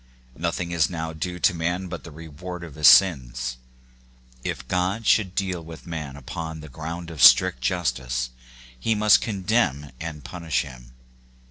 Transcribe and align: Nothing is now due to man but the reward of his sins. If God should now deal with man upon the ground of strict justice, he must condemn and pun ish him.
Nothing 0.35 0.71
is 0.71 0.89
now 0.89 1.13
due 1.13 1.37
to 1.37 1.53
man 1.53 1.85
but 1.85 2.03
the 2.03 2.09
reward 2.09 2.63
of 2.63 2.73
his 2.73 2.87
sins. 2.87 3.57
If 4.43 4.67
God 4.67 5.05
should 5.05 5.27
now 5.27 5.33
deal 5.35 5.63
with 5.63 5.85
man 5.85 6.15
upon 6.15 6.61
the 6.61 6.69
ground 6.69 7.11
of 7.11 7.21
strict 7.21 7.61
justice, 7.61 8.31
he 8.79 8.95
must 8.95 9.21
condemn 9.21 9.91
and 9.99 10.23
pun 10.23 10.45
ish 10.45 10.61
him. 10.63 10.93